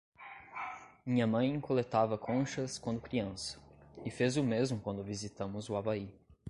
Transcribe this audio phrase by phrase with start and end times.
[1.05, 3.59] Minha mãe coletava conchas quando criança,
[4.03, 6.11] e fez o mesmo quando visitamos o Havaí.